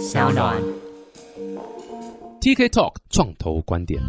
[0.00, 0.56] 小暖。
[2.40, 4.00] TK Talk 创投观点。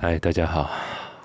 [0.00, 0.70] 嗨，大家好，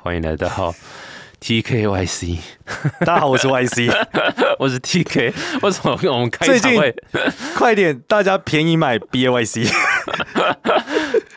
[0.02, 0.48] 欢迎来到
[1.40, 2.40] TKYC，
[3.06, 3.94] 大家好，我是 YC。
[4.58, 5.32] 我是 TK。
[5.62, 6.96] 为什么我们开最近会
[7.56, 9.72] 快点，大家便宜买 BAYC。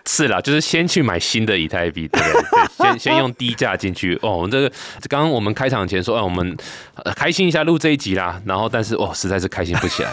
[0.07, 2.43] 是啦，就是先去买新的以太币，对不对？
[2.43, 4.19] 对先 先用低价进去。
[4.23, 4.69] 哦，我们这个
[5.09, 6.57] 刚刚我们开场前说，哎，我们
[6.97, 8.41] 呃开心一下录这一集啦。
[8.45, 10.11] 然后，但是哦，实在是开心不起来。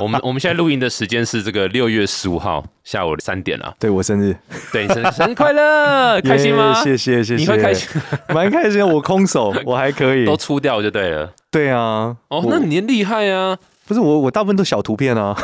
[0.00, 3.74] 我们我们现在录音的时间是这个六月十五号下午三点了。
[3.78, 4.36] 对我生日，
[4.72, 6.74] 对，生日生日快乐， 开心吗？
[6.76, 7.42] 耶谢谢谢谢。
[7.42, 7.88] 你会开心？
[8.28, 8.86] 蛮开心。
[8.86, 10.24] 我空手， 我还可以。
[10.24, 11.32] 都出掉就对了。
[11.50, 12.16] 对啊。
[12.28, 13.56] 哦，那你厉害啊！
[13.90, 15.36] 不是我，我大部分都小图片啊。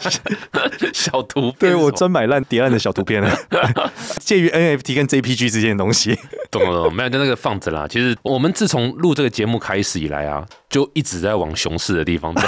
[0.92, 3.34] 小图片对我专买烂叠烂的小图片啊，
[4.20, 6.18] 介于 NFT 跟 JPG 之间的东西。
[6.50, 7.86] 懂了没有就那个放着啦。
[7.88, 12.42] 其实我们自从录这个节目开始以来啊，就一直在往熊市的地方走。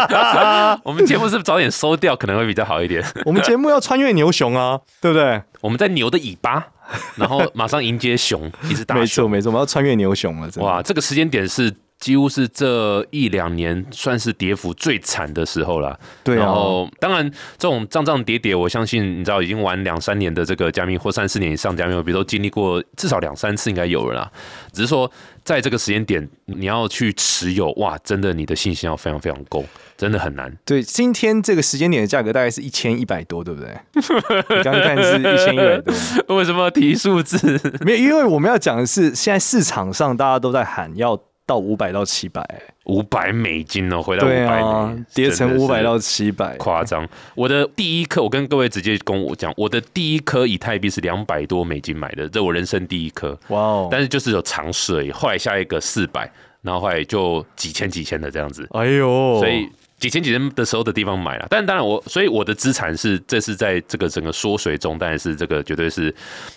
[0.82, 3.04] 我们节目是不是早点收掉可能会比较好一点？
[3.26, 5.42] 我们节目要穿越牛熊啊，对不对？
[5.60, 6.68] 我们在牛的尾巴，
[7.16, 9.04] 然后马上迎接熊，一直打没。
[9.04, 15.98] 错没错，我们要穿越牛熊了，哇，这个时间点是几乎是这一两年算是跌幅最惨的时候了。
[16.22, 24.32] 对啊，然后，当然，这种涨涨跌跌，我相信你知道，已经玩两三年的这个加密或三四年以上加密比如，都经历过至少两三次，应该有了啦。
[24.72, 25.10] 只是说，
[25.42, 29.64] 在这个时间点，你要去持有，哇，真的你的信心要非常非常够，
[29.96, 30.54] 真的很难。
[30.64, 33.70] 对，今天这个时间点的价格大概是一千一百多，对不对？
[33.94, 35.94] 你刚刚看是一千一百多。
[36.36, 37.60] 为什么要提数字？
[37.80, 42.44] 没有，因为我们要讲的是，现在市场上大家都在喊要到五百到七百，
[42.86, 47.08] 五百美金哦，回到五百美，，跌成五百到七百，夸张。
[47.36, 53.38] 我的第一颗，我跟各位直接跟我讲，我的第一颗以太币是两百多美金买的，这我人生第一颗。
[53.48, 53.88] 哇哦！
[53.88, 55.12] 但是就是有尝试而已。
[55.12, 56.28] 后来下一个四百，
[56.62, 61.46] 然后后来就几千几千的这样子，哎呦，所以几千几千的时候的地方买了。
[61.48, 66.14] 但当然我，所以我的资产是这是在这个整个缩水中，当然是这个绝对是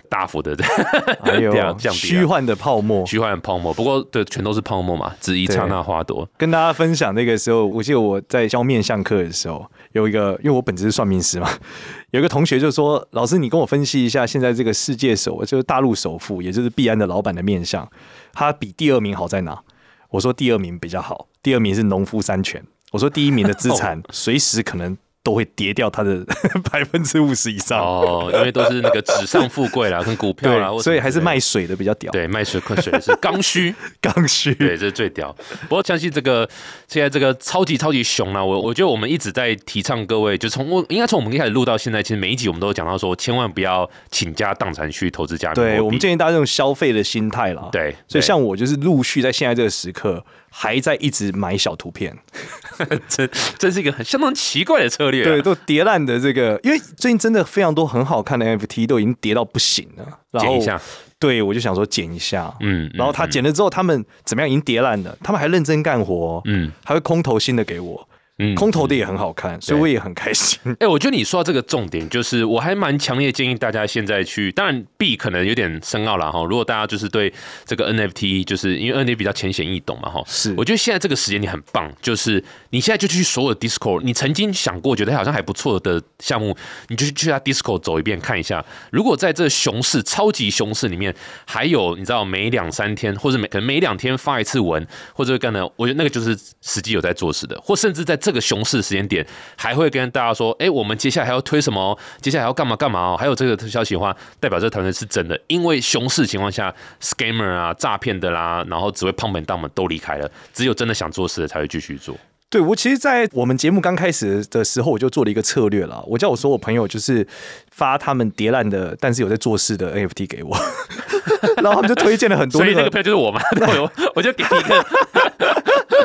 [0.09, 0.55] 大幅的
[1.25, 1.91] 降低啊。
[1.93, 3.05] 虚幻的泡沫。
[3.05, 6.27] 虚幻的泡沫，不过对，全都是泡沫嘛，只一刹那花朵。
[6.37, 11.49] 跟大家分享那个时候，我记得我在教面相课的时候，有一个，因为我本职是算命师嘛，
[12.11, 17.89] 有一个同学就说：“老师，你跟我分析一下现在这个世界首，就是大陆首富，也就是币安的老板的面相，
[18.33, 19.61] 他比第二名好在哪？”
[20.09, 22.65] 我说第二名比较好，第二名是农夫山泉。
[22.91, 26.25] 我说第一名的资产 随时可能都会跌掉它的
[26.71, 27.77] 百分之五十以上。
[27.77, 33.75] 哦，因为都是那个纸上富贵啦，跟股票啦， 所以还是卖水的比较屌，对卖水困水的是刚需。
[33.99, 34.55] 刚需。
[34.55, 35.35] 对，这是最屌。
[35.63, 36.49] 不过相信这个
[36.87, 45.69] 现在这个超级超级熊啊，我我觉得我们一直在提倡各位，就从我应该从我们一开始录到现在，其实每一集我们都有讲到说，千万不要倾家荡产去投资加密货币。
[45.69, 52.17] 对我们建议大家用消费的心态啦。，对，所以像我就是陆续在现在这个时刻还在一直买小图片，
[53.07, 53.27] 这
[53.57, 55.25] 这是一个很相当奇怪的策略、啊。
[55.25, 60.81] 对，都叠烂的这个，因为最近真的非常多很好看的 NFT 都已经叠到不行了，然后剪一下，
[61.19, 66.71] 对我就想说剪一下，嗯，然后他剪了之后，他们怎么样已经叠烂了，他们还认真干活哦，嗯。
[66.83, 68.08] 还会空投新的给我，
[68.39, 70.57] 嗯空投的也很好看，所以我也很开心。
[70.79, 76.43] 哎、我觉得你说到这个重点，就是我还蛮强烈建议大家现在去，当然 B 可能有点深奥了哈。
[76.43, 77.31] 如果大家就是对
[77.65, 80.23] 这个 NFT，就是因为 NFT 比较浅显易懂嘛哈。
[80.25, 86.55] 是我觉得现在这个时间你很棒，就是你现在就去所有的 Discord，你曾经想过觉得好像还不错的项目，
[86.87, 88.65] 你就去他 Discord 走一遍看一下。
[88.91, 91.13] 如果在这熊市、超级熊市里面，
[91.45, 99.25] 还有你知道每两三天或者每可能每两天发一次文，或者干的，我觉得那个就是实际有在做事的，或甚至在这个熊市时间点，
[99.55, 101.97] 还会跟大家说，哎、我们接下来还要推什么哦？
[102.21, 103.17] 接下来还要干嘛干嘛哦？
[103.17, 112.15] 还有这个消息的话，代表这个团队是真的，因为熊市情况下，scammer 啊、诈骗的啦，然后只会胖本当们都离开了，只有真的想做事的才会继续做。
[112.51, 116.03] 对我其实，在我们节目刚开始的时候，我就做了一个策略了。
[116.07, 117.27] 我叫我所有朋友就是
[117.69, 120.57] 发他们叠烂的，但是有在做事的 NFT 给我，
[121.61, 124.85] 然后他们就推荐了很多那个，所以那个朋友就是我嘛，对我我就给你一个，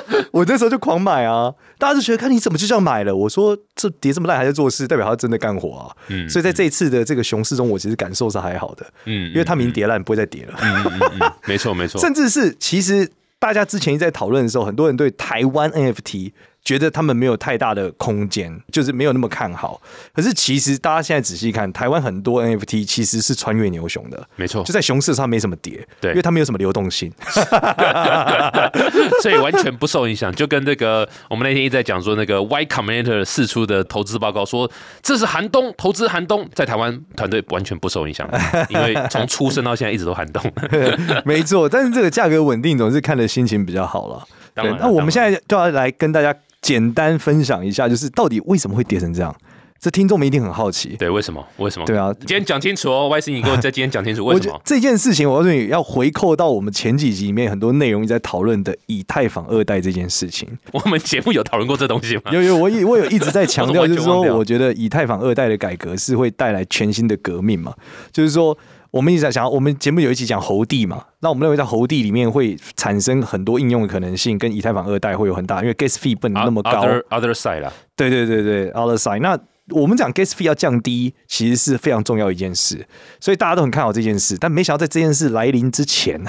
[0.32, 3.14] 我那时候就狂买啊，大家就觉得看你怎么就这样买了？
[3.14, 5.96] 我说这跌这么烂还在做事，代表他真的干活啊。
[6.08, 10.54] 嗯所以在这一次的这个熊市中，我其实感受是还好的，嗯因为他们已经跌烂，不会再跌了。
[10.62, 13.08] 嗯嗯嗯，没错没错，甚至是其实
[13.38, 16.32] 大家之前一直在讨论的时候，很多人对台湾 NFT
[16.64, 19.80] 觉得他们没有太大的空间，就是没有那么看好。
[20.14, 27.12] 可是其实大家现在仔细看，台湾很多 NFT 其实是穿越牛熊的，没错就，在熊市上没什么跌，对因为它没有什么流动性。
[29.20, 34.70] 所以完全不受影响，就跟那个我们那天一直在讲说，那个 Y Combinator 释出的投资报告说，
[35.02, 38.28] 这是寒冬，投资寒冬，在台湾团队完全不受影响，
[38.70, 40.42] 因为从出生到现在一直都寒冬。
[41.26, 44.26] 没错，但是这个价格稳定总是看的心情比较好了。
[44.56, 46.32] 那我们现在在就要来跟大家
[46.64, 49.34] 简单分享一下，就是到底为什么会跌成这样？
[49.80, 50.96] 这听众们一定很好奇。
[50.98, 51.46] 对为什么？
[51.58, 51.84] 为什么？
[51.84, 54.58] 对啊今天讲清楚哦，Y C，你给我在 今天讲清楚为什么？
[54.64, 60.48] 这件事情，我告诉你要回扣到我们前几集里面很多内容一直在讨论的以太坊二代这件事情。
[60.72, 62.22] 我们节目有讨论过这东西吗？
[62.32, 67.74] 有有，我也我有一直在 强调，就是说，我觉得以太坊二代的改革是会带来全新的革命嘛。
[68.10, 68.56] 就是说，
[68.94, 76.70] 我们一直在想，我们节目有一期讲猴帝嘛，那我们认为在猴帝里面会产生很多应用的可能性，跟以太坊二代会有很大，因为 gas fee 不能那么高。
[76.70, 79.18] Other other side 啦，对对对对，other side。
[79.18, 79.36] 那
[79.70, 82.86] 我们讲 gas fee 要降低，其实是非常重要一件事，
[83.18, 84.36] 所以大家都很看好这件事。
[84.38, 86.22] 但没想到在这件事来临之前，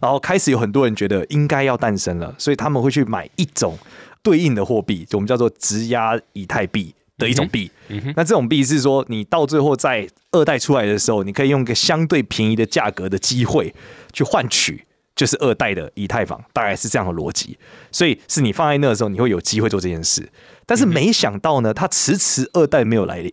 [0.00, 3.76] 然后开始有很多人觉得应该要诞生了，所以他们会去买一种
[4.22, 7.70] 对应的货币，就我们叫做质押以太币的一种币。
[8.16, 13.74] 那这种币是说，你到最后在二代出来的时候，你可以用一个相对便宜的价格的机会
[14.12, 14.84] 去换取。
[15.16, 17.56] 就是二代的以太坊，大概是这样的逻辑，
[17.90, 20.28] 所以是你放在那的时候，你会有机会做这件事。
[20.66, 23.32] 但是没想到呢，它迟迟二代没有来临，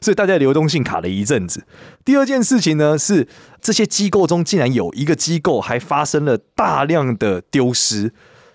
[0.00, 1.66] 所以大家流动性卡了一阵子。
[2.02, 3.28] 第二件事情呢，是
[3.60, 8.10] 这些机构中竟然有一个机构还发生了大量的丢失，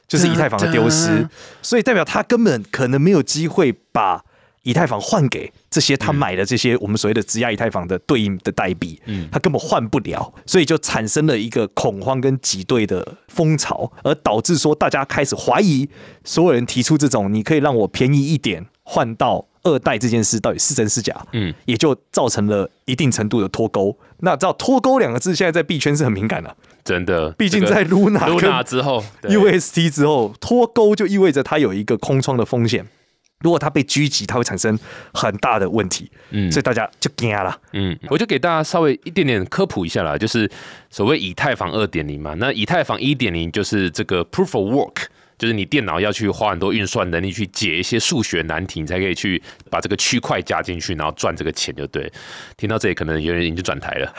[0.08, 1.30] 就是以太坊的丢失，
[1.62, 4.26] 所以代表他根本可能没有机会把
[4.64, 15.88] 以太坊换给这些他买的这些我们所谓的质押以太坊的对应的代币，嗯，他根本换不了，所以就产生了一个恐慌跟挤兑的风潮，而导致说大家开始怀疑，
[16.24, 23.98] 所有人提出这种你可以让我便宜一点换到二代这件事到底是真是假，嗯，也就造成了一定程度的脱钩。
[24.20, 26.56] 那知道脱钩两个字现在在币圈是很敏感的，
[26.86, 32.88] 真的，毕竟在 Luna 跟 Luna 之后 UST 之后脱钩就意味着它有一个空窗的风险。
[33.44, 34.80] 如果它被狙击，它会产生
[35.14, 37.56] 很大的问题，嗯所以大家就惊了。
[37.74, 40.50] 嗯，我就给大家稍微一点点科普一下啦，就是
[40.90, 45.06] 所谓以太坊二点零嘛，那以太坊一点零就是这个 proof of work。
[45.44, 52.10] 就是你电脑要去花很多运算能力去解一些数学难题，你才可以去把这个区块加进去，然后赚这个钱，就对。
[52.56, 54.14] 听到这里，可能有人已经转台了。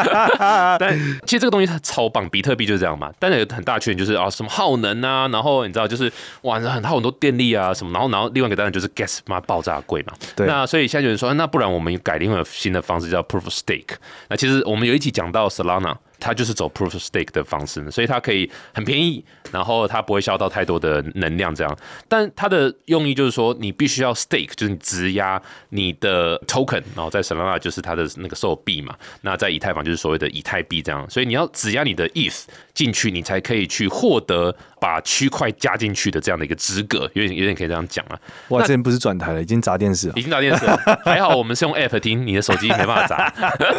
[0.80, 3.12] 但其实这个东西它超棒，比特币就是这样嘛。
[3.18, 6.10] 但是有很大缺点就是啊，什么耗能啊，然后你知道就是
[6.44, 10.14] 哇，很耗很多电力啊什么，然后然后另外一个当然就是 gas 妈爆炸贵嘛。
[10.34, 13.96] 对那所以现在有人说，啊那不然我们改另外新的方式叫 proof of stake。
[14.30, 15.94] 那其实我们有一集讲到 Solana。
[16.22, 21.78] 它就是走 proof of stake 的方式，所以它可以很便宜，然后它不会消耗太多的能量，这样。
[22.08, 25.40] 但它的用意就是说，你必须要 stake，就是你质押
[25.70, 31.08] 你的 token，然后在 Solana 就是它的那个售币嘛，那在以太坊就是所谓的以太币这样。
[31.10, 38.18] 所以你要质押你的 ETH 进去，你才可以去获得把区块加进去的这样的一个资格，有点有点可以这样讲啊。
[38.48, 40.22] 哇，之前不是转台了，已经砸电视了已。
[40.22, 43.32] 经砸电视了，还好我们是用 app 听，你的手机没办法砸。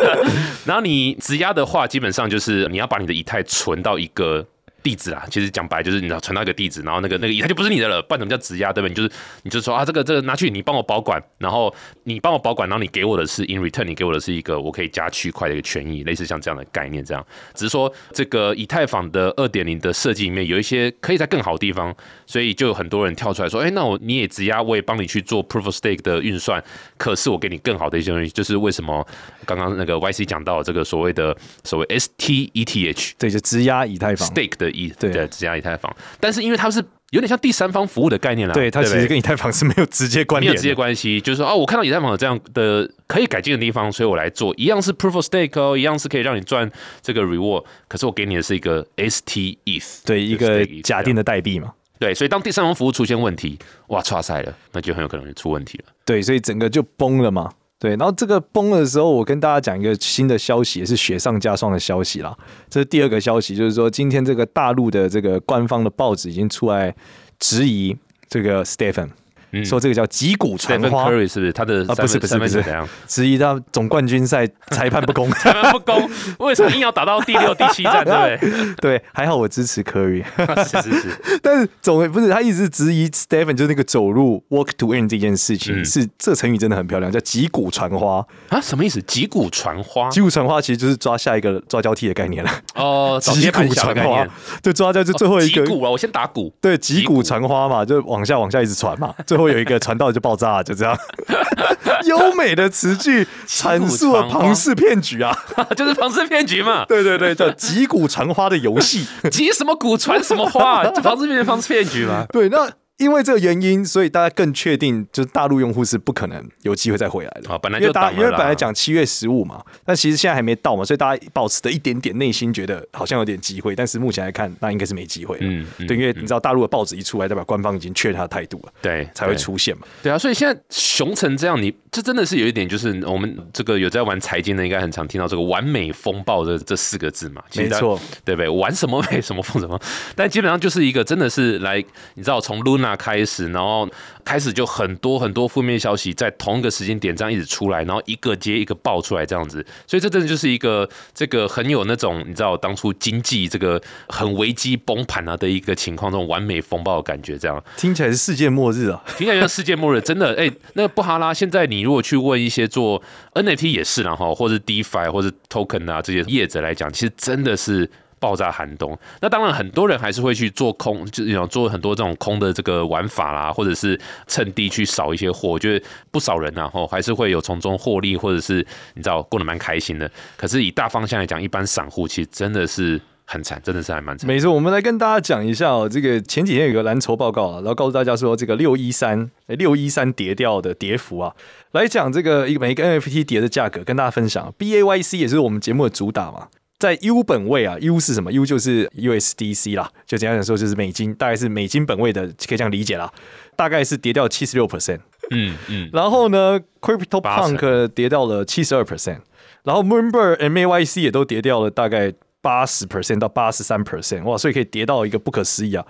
[0.66, 4.44] 然后你质押的话，基本上就是你要把你的以太存到一个
[4.84, 8.90] 地址啊，其实讲白就是你要存到一个地址，然后那个那个以太就不是你的了，不然怎么叫质押，对不对？
[8.90, 9.12] 你就是
[9.44, 17.26] 你就说啊，这个这个拿去你帮我保管，然后你帮我保管，然后你给我的是 in return，你给我的是一个我可以加区块的一个权益，类似像这样的概念这样。
[17.54, 21.96] 只是说这个以太坊的二点零的设计里面有一些可以在更好的地方，
[22.26, 26.62] 所以就有很多人跳出来说，哎、那我你也质押，我也帮你去做 proof of stake 的运算，
[26.98, 29.06] 可是我给你更好的一些东西，就是为什么
[29.46, 34.28] 刚刚那个 YC 讲到这个所谓的所谓 STETH 对，就质押以太坊。
[34.30, 40.54] stake 的以对的质押以太坊，但是因为它是有点像第三方服务的概念啦，对，它其实跟以太坊是没有直接关联的。
[40.54, 46.70] 没有直接关系，就是说哦，我看到以太坊有这样的可以改进的地方，所以我来做，一样是 proof of stake 哦，一样是可以让你赚
[47.02, 51.74] 这个 reward，可是我给你的是一个 STETH，对一个假定的代币嘛。
[52.00, 55.86] 对，所以当第三方服务出现问题，哇，差赛了，那就很有可能出问题了。
[56.04, 57.50] 对，所以整个就崩了嘛。
[57.84, 62.34] 对，然后这个崩的时候，我跟大家讲一个新的消息，也是雪上加霜的消息啦。
[62.70, 66.96] 这是第二个消息，就是说今天这个大陆的这个官方的报纸已经出来
[67.40, 67.94] 质疑
[68.30, 69.10] 这个 Stephen，、
[69.54, 72.64] 嗯说这个叫击鼓传花，Curry 是不是他的啊不是不是不是？
[73.08, 75.30] 质疑他总冠军赛裁判不公。
[75.40, 80.24] 裁判不公，为什么硬要打到第六、第七站， 对不对，还好我支持 Curry，
[80.66, 88.26] 是是 是，但是总不是他一直质疑 Stephen 就是那个走路 walk to end 这件事情，嗯是这成语真的很漂亮，叫击鼓传花。
[88.50, 89.02] 啊，什么意思？
[89.04, 92.52] 击鼓传花击鼓传花其实就是抓下一个抓交替的概念了。
[92.76, 94.30] 哦，击鼓传花侠的概念。，
[94.62, 96.54] 对，抓交就最后一个击鼓啊，我先打鼓。
[96.62, 100.98] 对，击鼓传花嘛，就往下往下一直传嘛，最后有一个传到就爆炸，就这样。
[102.06, 105.34] 优美的词句阐述了庞氏骗局啊！
[105.76, 109.08] 就是庞氏骗局嘛， 对对对，叫击鼓传花的游戏。
[109.32, 112.26] 击什么鼓传什么花，这庞氏骗局庞氏骗局嘛。
[112.32, 117.52] 对，那因为这个原因，所以大家更确定，就是大陆用户是不可能有机会再回来的。
[117.52, 125.46] 啊，本来就挡了因为本来讲七月十五嘛，但其实现在还没到嘛，所以大家保持的一点点内心觉得好像有点机会，但是目前来看，那应该是没机会了。
[125.46, 129.88] 嗯嗯对，因为你知道大陆的报纸一出来，代表官方已经确认他的态度了，对才会出现嘛。
[130.02, 137.42] 对啊，所以现在熊成这样，你这真的是有一点，就是我们这个有在玩财经的，应该很常听到这个“完美风暴”的这四个字嘛。
[137.56, 138.48] 没错，对不对？
[138.48, 139.80] 玩什么美什么风什么，
[140.16, 141.84] 但基本上就是一个真的是来，
[142.14, 143.88] 你知道从 Luna 开始，然后
[144.26, 157.64] 开始就很多很多负面消息在同一个时间点这样一直出来，然后一个接一个爆出来这样子，所以这真的就是一个这个很有那种你知道当初经济这个很危机崩盘啊的一个情况，这种完美风暴的感觉这样。
[157.78, 159.02] 听起来是世界末日啊！
[159.18, 163.02] 听起来像世界末日，真的 哎、那个布哈拉，现在你如果去问一些做
[163.34, 167.90] NFT 也是然后或者 DeFi 或者 Token 啊这些业者来讲，其实真的是。
[168.24, 175.50] 爆炸寒冬，那当然很多人还是会去做空，就是有做很多这种空的这个玩法啦，或者是趁低去扫一些货。
[175.50, 180.10] 我觉得不少人然、后还是会有从中获利，或者是你知道过得蛮开心的。
[180.38, 184.26] 可是以大方向来讲，一般散户其实真的是很惨，真的是还蛮惨。
[184.26, 191.36] 没错，我们来跟大家讲一下哦，这个前几天有个蓝筹报告啊，然后告诉大家说这个六一三六一三跌掉的跌幅啊，
[191.74, 194.54] 来讲这个一每一个 NFT 跌的价格，跟大家分享。
[194.58, 196.48] BAYC 也是我们节目的主打嘛，
[196.84, 203.10] 在 U 本位啊，U 是什么？U 就是 USDC 啦，就简单的说就是美金，大概是美金本位的，可以这样理解啦。
[203.56, 205.00] 大概是跌掉七十六 percent，
[205.32, 209.20] 嗯嗯，然后呢，Crypto Punk 跌掉了七十二 percent，
[209.64, 212.12] 然后 Moonbird、MAYC 也都跌掉了大概
[212.42, 215.86] 八十 percent 到八十三 percent，哇，所以可以跌到一个不可思议啊。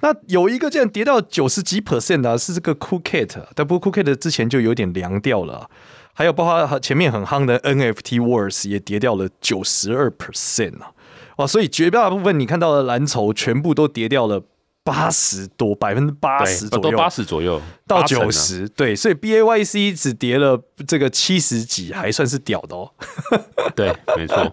[0.00, 5.70] 那有一个竟然跌到九十几 percent 的、啊，是这个 Coolcat，但不过 Coolcat 之前就有点凉掉了啊、
[6.18, 10.90] 还有包括前面很夯的 NFT Wars 也跌掉了九十二 percent 啊，
[11.36, 14.42] 哇，所以绝大部分你看到的蓝筹全部都跌掉了
[14.82, 22.90] 八十多，百分之八十左右，八十左右到九十，对，所以 B A Y C 只跌了这个七十几，还算是屌的哦。
[23.76, 24.52] 对，没错，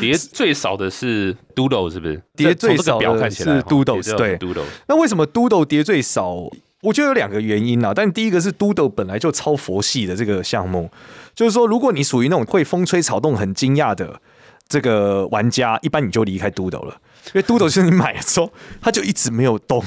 [0.00, 2.22] 跌最少的是 Doodle 是不是？
[2.36, 6.48] 跌最少的是看起来哦 Doodles，跌到对 Doodle，那为什么 Doodle 跌最少？
[6.82, 10.90] 我觉得有两个原因啊，但第一个是 Doodle 本来就超佛系的这个项目，
[11.34, 14.20] 就是说，如果你属于那种会风吹草动、很惊讶的
[14.68, 16.96] 这个玩家，一般你就离开 Doodle 了，
[17.26, 19.84] 因为 Doodle 就是你买的时候，它就一直没有动，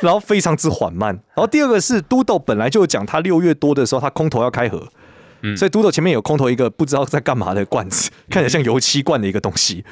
[0.00, 1.14] 然后非常之缓慢。
[1.34, 4.68] 然后第二个是 Doodle 本来就有讲，它六月多的时候，它空头要开
[5.42, 5.56] 盒。
[5.56, 9.84] 所以 Doodle 前面有空投一个不知道在干嘛的罐子，看起来像油漆罐的一个东西。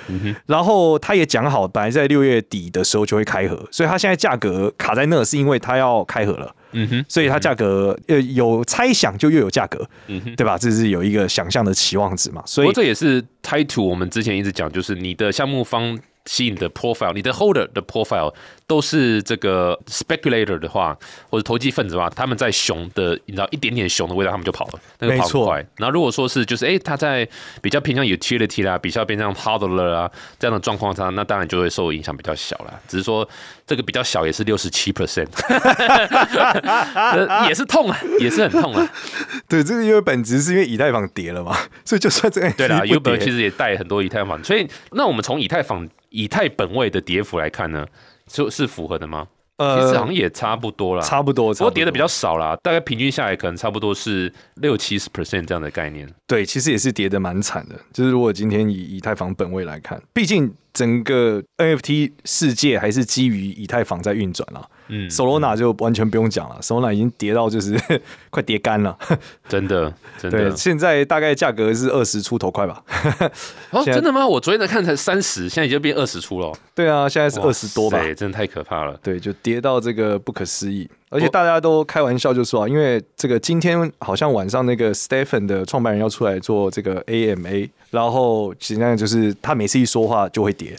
[0.46, 6.54] 然后他也讲好，本来在六月底的时候就会开盒，所以他现在价格卡在那，是因为他要开盒了。
[6.72, 10.36] 嗯哼，所以它价格呃有猜想就又有价格，嗯哼。
[10.36, 10.56] 对吧？
[10.56, 12.40] 这是有一个想象的期望值嘛。
[12.46, 18.32] 所以这也是 title 我们之前一直讲，就是你的项目方吸引的 profile，你的 holder 的 profile
[18.66, 20.96] 都是这个 speculator 的话，
[21.28, 25.66] 或者投机分子的话，他们在熊的，你知道一点点熊的味道，他们就跑了，那个跑没错很快。
[25.76, 27.26] 然后如果说是就是哎、他在
[27.62, 32.80] 比较偏向 utility 啦，比较偏向 hodler 啊这样的状况下，那当然就会受影响比较小啦。
[32.86, 33.28] 只是说
[33.70, 35.28] 这个比较小也是六十七 percent，
[37.46, 38.92] 也是痛啊，也是很痛啊。
[39.48, 47.86] 对这个因为本质是因为以太坊跌了嘛， 所以就算这个对啦跌本其实也带很多以太坊，所以那我们从以太坊以太本位的跌幅来看呢，
[48.26, 49.28] 就是符合的吗？
[49.56, 56.12] 其实好像也差不多啦，呃差不多，不过跌的比较少啦，大概平均下来可能差不多是六七十 percent 这样的概念。
[56.26, 57.76] 对，其实也是跌的蛮惨的。
[57.92, 64.66] 就是如果今天以以太坊本位来看，毕竟整个 NFT 世界还是基于以太坊在运转啦。
[64.92, 67.80] 嗯 Solana 就完全不用讲了，Solana 已经跌到就是
[68.30, 68.98] 快跌干了。
[69.48, 72.82] 真的真对，的现在大概价格是二十出头块吧。
[73.70, 74.26] 哦， 真的吗？
[74.26, 78.00] 我昨天才看才三十，现在已经变二十出了哦，对啊，现在是二十多吧。
[78.00, 78.98] 对，真的太可怕了。
[79.00, 90.76] 对，就跌到这个不可思议，而且大家都开玩笑就说啊，因为这个今天好像晚上那个 Stephen 的创办人要出来做这个 AMA，然后实际上就是他每次一说话就会跌，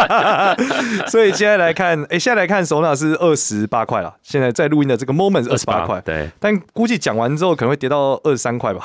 [1.08, 8.84] 所以现在来看，哎，现在来看首纳是二十八块了，现在在录音的这个 moment 是二十八块，对，但估计讲完之后可能会跌到二十三块吧，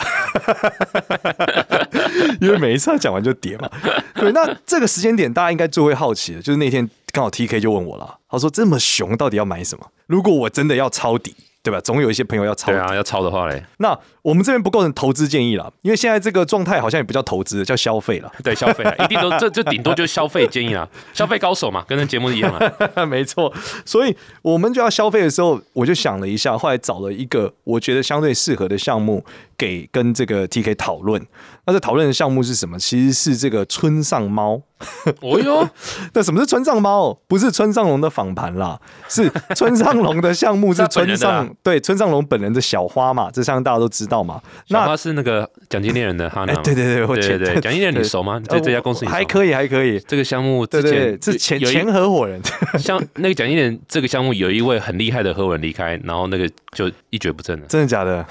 [2.40, 3.70] 因为每一次他讲完就跌嘛。
[4.16, 9.88] 对，那这个时间点大家应该最会好奇的，就是那天刚好 TK 就问我了，他说这么熊到底要买什么？
[10.06, 11.34] 如果我真的要抄底，
[11.64, 11.82] 对吧？
[11.82, 12.74] 总有一些朋友要抄底。
[12.74, 18.32] 对啊，要抄的话嘞，那我们这边不构成投资建议了，因为现在这个状态好像也不叫投资，叫消费了。
[18.44, 23.04] 对消费啊， 一定都这这顶多就是消费建议啦，消费高手嘛，跟那节目一样啊。
[23.10, 23.52] 没错，
[23.84, 29.26] 所以我们就要消费的时候，我就想了一下，后来找了一个我觉得相对适合的项目
[29.58, 31.26] 给跟这个 TK 讨论。
[31.66, 32.78] 那这讨论的项目是什么？
[32.78, 34.62] 其实是这个村上猫
[35.22, 35.68] 哦哟，
[36.14, 37.18] 那什么是村上猫？
[37.28, 44.42] 不是村上龙的访盘啦，是村上龙的项目是 村上对村上龙本人的小花嘛，这相信大家都知道嘛。
[44.66, 48.42] 小那花是那个奖金猎人的哈对对对我对对奖金猎人你熟吗？
[48.48, 50.00] 在这家公司你还可以，还可以。
[50.02, 52.42] 这个项目之对对对，前是前前合伙人，
[52.78, 57.66] 像那个奖金猎人这个项目有一位很厉害的合伙人离开，然后那个就一蹶不振了。
[57.68, 58.26] 真的假的？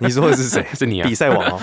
[0.00, 0.64] 你说的是谁？
[0.74, 1.58] 是你啊比赛王哦。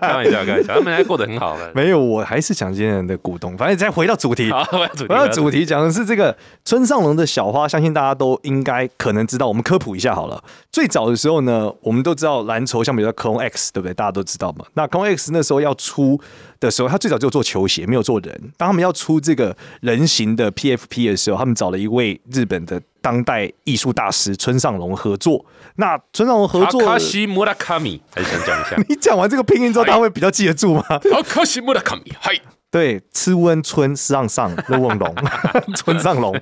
[0.00, 1.70] 开玩笑，开玩笑，他们还过得很好的。
[1.74, 3.56] 没有，我还是奖金人的股东。
[3.58, 9.48] 反正再回到主题，回到主题讲的是这个村上龙的小花，相信大家都应该可能知道。
[9.48, 10.42] 我们科普一下好了。
[10.70, 13.92] 最早的时候呢，我们都知道蓝筹，像比如说 Clone X，对不对？
[13.92, 14.64] 大家都知道嘛。
[14.74, 16.20] 那 Clone X 那时候要出
[16.60, 18.52] 的时候，他最早就做球鞋，没有做人。
[18.56, 25.44] 当他们要出这个人形的 PFP 的时候，他们找了一位日本的当代艺术大师村上龙合作。
[25.76, 27.26] 那村上龙合作，卡西
[27.58, 28.76] 卡米，还是想讲一下。
[28.88, 30.84] 你讲完这个拼音之后，他会比较记得住吗？
[31.12, 32.32] 好，卡西穆拉卡米，嗨，
[32.70, 35.14] 对，吃温村上上 乐瓮龙，
[35.74, 36.32] 村上龙。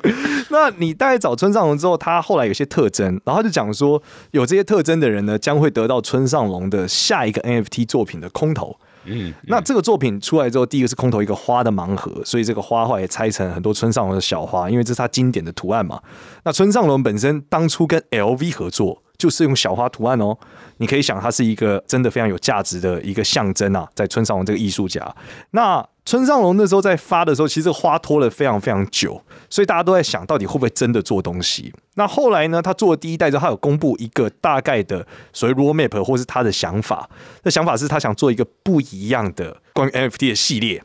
[0.50, 8.76] 那你大概找村上龙之后，他后来有些特征，然后他就讲说，有这些特征的人呢，将会得到村上龙的下一个 NFT 作品的空投。
[9.04, 15.98] 嗯，那这个作品出来之后，第一个是空投一个花的盲盒，所以这个花后来也拆成很多村上龙的小花，因为这是他经典的图案嘛。
[16.44, 20.36] 那村上龙本身当初跟 LV 合作，就是用小花图案哦。
[20.78, 25.14] 你可以想，它是一个真的非常有价值的一个象征啊，在村上龙这个艺术家。
[25.50, 29.20] 那村上龙那时候在发的时候，其实花拖了非常非常久，
[29.50, 31.74] 所以大家都在想到底会不会真的做东西。
[31.94, 37.10] 那后来呢，他做了第一代之后，他有公布一个大概的所谓 roadmap 或是他的想法。
[37.42, 40.82] 那想法是他想做一个不一样的关于 NFT 的系列。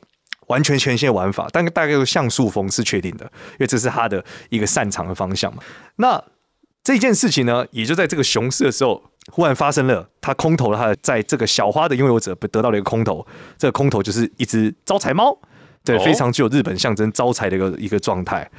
[0.47, 5.63] 完全全新的玩法，但大概有像素风是确定的，因为这是他的一个擅长的方向嘛。
[5.95, 6.21] 那
[6.83, 13.25] 这件事情呢，也就在这个熊市的时候，忽然发生了，他空投了他的在这个小花的拥有者得到了一个空投，
[13.57, 15.37] 这个空投就是一只招财猫，
[15.85, 16.03] 对，哦。
[16.03, 18.51] 非常具有日本象征招财的一个一个状态。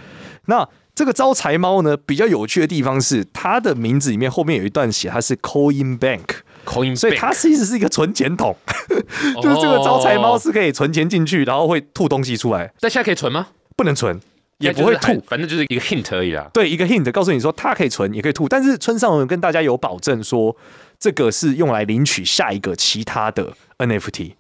[0.46, 8.56] 那这个招财猫呢，比较有趣的地方是，它的名字里面后面有一段写它是 Coin Bank，Coin，所以它其实是一个存钱筒，
[9.42, 13.48] 就是这个招财猫是可以存钱进去，然后会吐东西出来，但现在可以存吗？
[13.76, 14.20] 不能存，
[14.58, 15.20] 也不会吐。
[15.26, 16.48] 反正就是一个 hint 而已啦。
[16.52, 20.56] 对，一个 hint 告诉你说它可以存，也可以吐，但是村上文跟大家有保证说，
[20.98, 24.32] 这个是用来领取下一个其他的 NFT，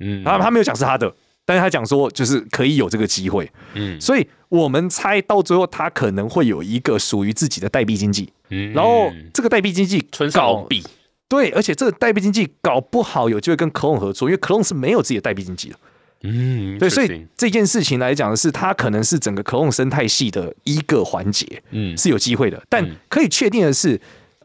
[0.00, 1.12] 嗯，然后他没有讲是他的，
[1.44, 4.00] 但是他讲说就是可以有这个机会，嗯。
[4.00, 8.72] 所以我们猜到最后他可能会有一个属于自己的代币经济，嗯。
[8.72, 10.82] 然后这个代币经济搞村上龙币，
[11.28, 15.76] 对，而且这个代币经济搞不好有机会跟 Clone 合作，因为 Clone 是没有自己的代币经济的。
[16.22, 22.62] 嗯，对，所以这件事情来讲的是，它可能是整个 Clone 生态系的一个环节，嗯是有机会的。
[22.68, 24.00] 但嗯可以确定的是，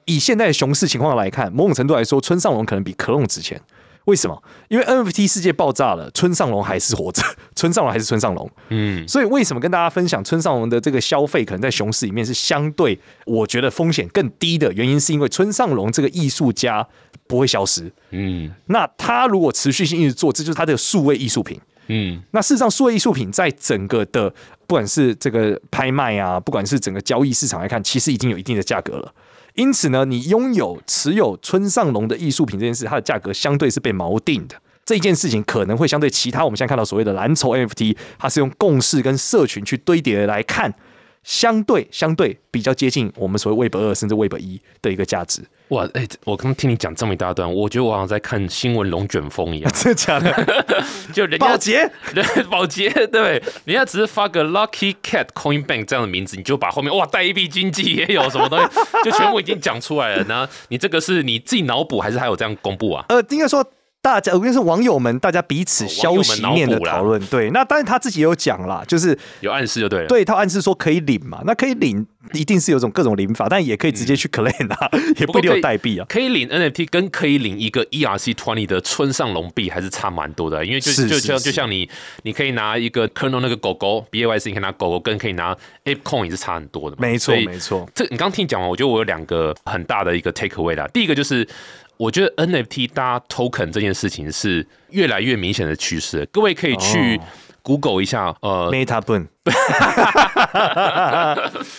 [0.06, 3.60] 以现在的熊市情况来看，某种程度来说，村上龙可能比 Clone 值钱。
[4.06, 4.44] 为什么？
[4.68, 7.24] 因为 NFT 世界爆炸了，村上龙还是活着，
[7.56, 8.52] 村上龙还是村上龙。
[8.68, 16.86] 嗯所以为什么跟大家分享村上龙的这个消费可能在熊市里面是相对我觉得风险更低的原因，是因为村上龙这个艺术家
[17.34, 17.92] 不会消失。
[18.12, 21.60] 嗯那它如果持续性一直做，这就是它的数位艺术品。
[21.88, 24.30] 嗯那事实上，数位艺术品在整个的
[24.68, 29.12] 不管是这个拍卖啊，不管是整个交易市场来看，其实已经有一定的价格了。
[29.56, 34.56] 因此呢，你拥有持有村上龙的艺术品这件事，它的价格相对是被锚定的。
[34.86, 40.74] 这件事情可能会相对其他我们现在看到所谓的蓝筹 NFT，它是用共识跟社群去堆叠来看，
[41.24, 45.42] 相对相对比较接近我们所谓 Web 二甚至 Web 一的一个价值。
[45.70, 50.66] 哇，哎、我刚听你讲这么一大段，我觉得我好像在看新闻龙卷风一样， 真的假的？
[51.14, 58.68] 就人家保洁 对保洁对，人家只是发个 Lucky Cat Coin Bank 这样的名字，你就把后面哇代币经济也有什么东西，
[59.04, 60.24] 就全部已经讲出来了。
[60.26, 63.06] 然后你这个是你自己脑补，还是还有这样公布啊？
[63.10, 63.66] 呃，应该说
[64.04, 70.08] 大家，我跟你说，网友们大家彼此哦消息面的讨论，对，那当然他自己也有讲啦，就是有暗示就对了。
[70.08, 76.06] 对他暗示说可以领嘛，那可以领，一定是有种各种领法，但也可以直接去 claim 啊，也不一定有代币啊。
[76.10, 81.90] 可以领 NFT 跟可以领一个 ERC twenty 的村上龙币还是差蛮多的，因为就是就是像是就像你
[82.24, 87.02] 你可以拿一个 Kernel 那个狗狗 BAYC，你可以拿狗狗跟可以拿 ApeCoin 也是差很多的嘛。
[87.04, 90.86] 没错没错这你刚听讲完，我觉得我有两个很大的一个 take away 啦。
[90.94, 91.48] 第一个就是。
[91.98, 97.24] 我觉得 NFT 搭 token 这件事情是越来越明显的趋势，各位可以去哦。
[97.66, 99.26] Google 一下，呃，Meta 本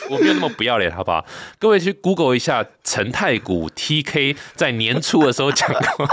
[0.08, 1.22] 我没有那么不要脸，好不好？
[1.58, 6.08] 各位去 Google 一下陈太古 TK 在年初的时候讲过，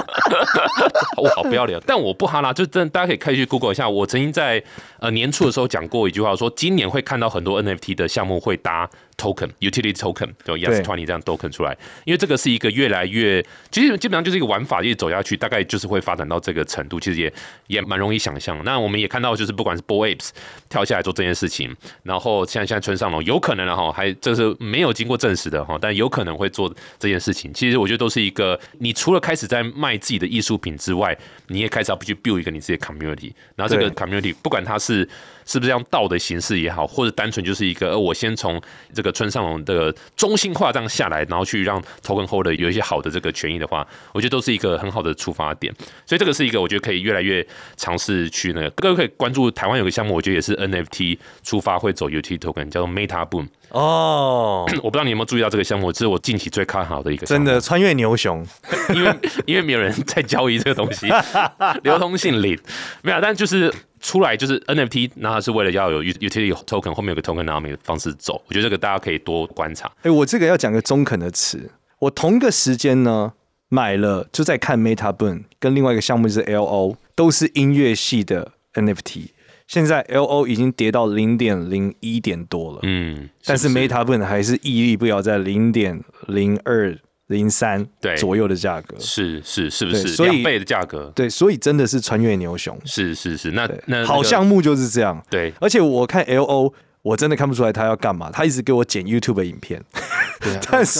[1.23, 4.61] 我好不要脸，但我不哈啦，就真的大家可以可以去 Google 一下，我曾经在
[5.01, 8.87] 呃年初的时候讲过一句话，说今年会看到很多 NFT 的项目会搭
[9.17, 17.33] token utility token 就 Yes Twenty 这样 token 出来，因为这个是一个越来越，其实基本上就是一个玩法，一直走下去，大概就是会发展到这个程度，其实也
[17.65, 18.63] 也蛮容易想象。
[18.63, 20.29] 那我们也看到，就是不管是 b o Apes
[20.69, 27.51] 跳下来做这件事情，然后现在现在村上龙有可能了哈，还这是没有经过证实的哈，但有可能会做这件事情。
[27.53, 35.07] 其实我觉得都是一个，你除了开始在卖自己的艺术品之外，你也开始要去 build 一个你自己的 community，然后这个 community 不管它是是
[35.45, 38.61] 是不是用道的形式也好，或者单纯就是一个，呃，我先从
[38.93, 45.73] 这个村上龙的中心化这样下来，然后去让 token holder 有一些好的这个权益的话，我觉得都是一个很好的出发点。
[46.05, 53.47] 所以这个是一个我觉得可以越来越尝试去那个，各位可以关注台湾有个项目，我觉得也是 NFT 出发会走 UT token，叫做 Meta Boom。
[53.69, 58.45] 哦， 我不知道你有没有注意到这个项目，这是我近期最看好的一个项目，真的穿越牛熊，
[58.93, 61.07] 因为因为没有人在交易这个东西，
[61.83, 62.57] 流通性零，
[63.01, 69.91] 没有，但就是出来就是 NFT，那它是为了要有 utility token，后面有个 token 然后 m 方式走，我觉得这个大家可以多观察。
[70.01, 73.33] 哎，我这个要讲个中肯的词，我同个时间呢
[73.69, 79.27] 买了就在看 Meta Burn，跟另外一个项目是 LO，都是音乐系的 NFT。
[79.67, 86.97] 现在 L O 已经跌到零点零一点多了，嗯，但是 Meta b o n 还是屹立不摇在零点零二
[87.31, 91.11] 零三对左右的价格，是是是不是两倍的价格？
[91.15, 96.73] 对，所以真的是穿越牛熊，是是是，那那好项目就是这样，对，而且我看 L O。
[97.03, 99.83] 我真的看不出来他要干嘛，他一直给我剪 YouTube 的影片，
[100.69, 100.99] 但是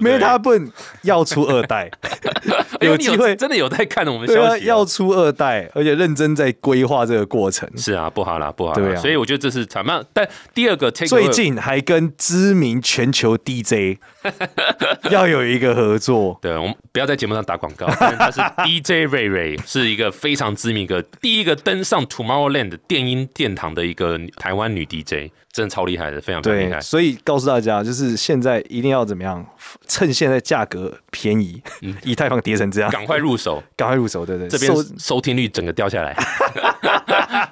[0.00, 0.68] Meta b o n
[1.02, 1.88] 要出二代
[2.82, 7.70] 有机会真的有在看我们消息，要出二代，而且认真在规划这个过程。
[7.76, 10.02] 是啊，不好啦，不好啦，所以我觉得这是怎么？
[10.12, 14.00] 但第二个最近还跟知名全球 DJ
[15.10, 16.38] 要有一个合作。
[16.42, 17.86] 对，我们不要在节目上打广告，
[18.18, 25.32] 他是 DJ Ray Ray，是一个非常知名的，第一个登上 Tomorrowland 电音殿堂的一个台湾女 DJ。
[25.52, 26.80] 真的超厉害的，非常厉害。
[26.80, 29.44] 所以告诉大家，就是现在一定要怎么样，
[29.88, 31.60] 趁现在价格便宜，
[32.04, 34.46] 以太坊跌成这样，赶快入手，赶快入手，对对。
[34.46, 36.14] 这边收听率整个掉下来，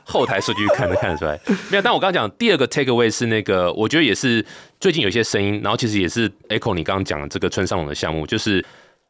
[0.09, 1.39] 后台数据看得看得出来。
[1.71, 4.45] 没有，但我刚刚讲第二个 take away 是那个，我觉得也是
[4.81, 8.65] 最近有一些声音，然后其实也是 echo 你刚刚讲的这个村上龙的项目，就是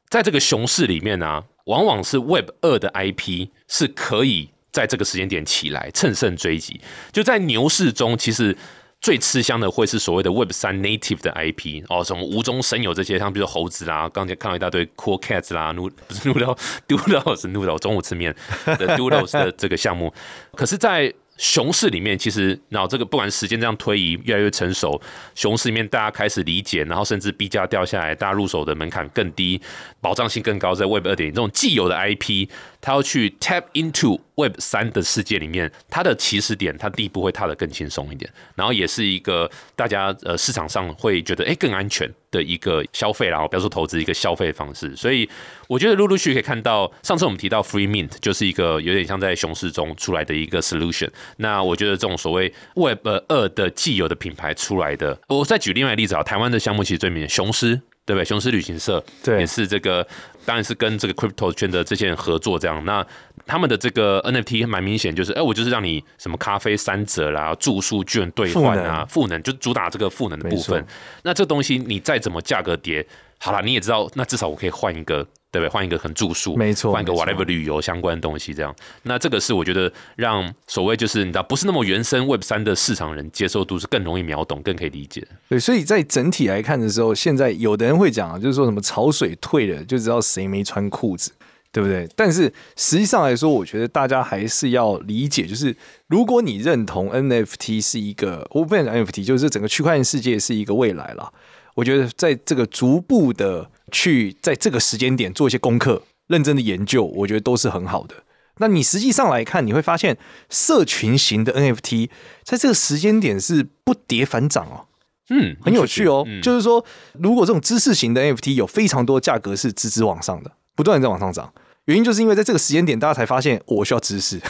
[0.09, 4.51] 在这个熊市里面呢，往往是 Web 二的 IP 是可以。
[4.71, 6.79] 在这个时间点起来，乘胜追击。
[7.11, 8.55] 就在牛市中，其实
[9.01, 18.35] 最吃香的会是所谓的 Web 三 Native 的 IP 哦，什么无中生有这些，像比如猴子啦，刚才看到一大堆 Cool Cats 啦，Nu 不是 Noodles，Noodles 中午吃面
[18.67, 20.13] 的 doodles 的这个项目，
[20.57, 25.01] 可是，在熊市里面，其实然后这个不管时间这样推移越来越成熟，
[25.35, 29.61] 熊市里面大家开始理解，然后甚至币价掉下来，大家入手的门槛更低，
[30.01, 32.49] 保障性更高，在 Web 二点零这种既有的 IP，
[32.81, 42.13] 它要去 tap into Web 三的世界里面，它的起始点，它第一步会踏得更轻松一点，然后也是一个大家呃市场上会觉得哎更安全。
[42.31, 45.29] 的一个消费，然后不要说投资一个消费方式，所以
[45.67, 51.09] 我觉得陆陆续续可以看到，上次我们提到 Free Mint 就是一个有点像在熊市中出来的一个 solution。
[51.37, 58.25] 那我觉得这种所谓 Web 二的既有的品牌出来的，我再举另外一个例子啊，台湾的项目其实最明显，雄狮对不对？
[58.25, 60.07] 雄狮旅行社对，也是这个，
[60.47, 62.83] 当然是跟这个 Crypto 圈的这些人合作这样。
[62.87, 63.07] 那
[63.47, 70.83] 他们的这个 NFT 蛮明显，就是哎，我就是让你什么咖啡三折啦，住宿券兑换啊，赋能就主打这个赋能的部分。
[71.23, 73.07] 那这东西你再怎么价格跌，
[73.39, 75.69] 好了，你也知道，那至少我可以换一个，对不对？
[75.69, 78.75] 换一个很住宿，没错，换一个 whatever 旅游相关的东西，这样。
[79.03, 85.27] 那这个是我觉得让所谓就是你知道不是那么原生 Web 三的市场人接受度是更容易秒懂，更可以理解。
[85.49, 91.33] 对，所以在整体来看的时候，现在有的人会讲啊，就是说什么潮水退了就知道谁没穿裤子。
[91.71, 92.09] 对不对？
[92.17, 101.31] 但是实际上来说，我觉得大家还是要理解，就是如果你认同 NFT 是一个，我不讲 NFT，就是整个区块链世界是一个未来了。
[101.75, 108.15] 我觉得在这个逐步的去在这个时间点做一些功课、认真的研究，我觉得都是很好的。
[108.59, 110.17] 那你实际上来看，你会发现
[110.51, 112.11] 社群型的 NFT
[112.43, 114.87] 在这个时间点是不跌反涨哦。
[115.31, 116.27] 嗯，很有趣哦。
[116.43, 116.85] 就是说，
[117.21, 120.53] 如果这种知识型的 NFT 有非常多价格是直直往上的。
[120.75, 121.53] 不断在往上涨，
[121.87, 124.41] 原因就是因为在这个时间点，大家才发现我需要知识。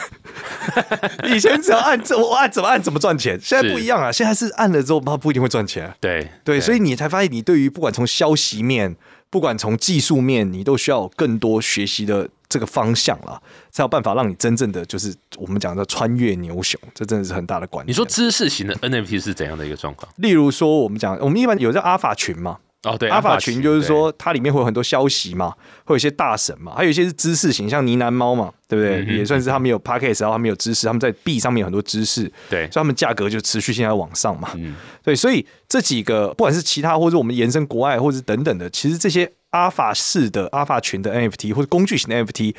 [1.24, 4.12] 以前只要按这，我按怎么按怎么赚钱，现在不一样啊！
[4.12, 5.90] 现在是按了之后，它不一定会赚钱。
[6.00, 8.94] 对对，所以你才发现，你对于不管从消息面，
[9.30, 17.90] 不管从技术面，你都需要更多学习的这个方向啦，才有办法让你真正的就是我们讲的穿越牛熊，这真的是很大的关键。
[17.90, 20.10] 你说知识型的 NFT 是怎样的一个状况？
[20.16, 25.52] 例如说，我们讲我们一般有叫阿法群嘛，哦，对，阿法群就是说它里面会有很多消息嘛，
[25.84, 29.04] 会有一些大神嘛，还有一些是知识型，像呢喃猫嘛，对不对？
[29.04, 34.50] 嗯也算是他们有 p a c k a g e 然后他们有知识，他们在币上面有很多知识，对所以他们价格就持续性在往上嘛。
[34.54, 42.54] 嗯对，所以这几个不管是其他或者我们延伸国外或者等等的，其实这些阿法式的阿法群的 NFT 或者工具型的 NFT，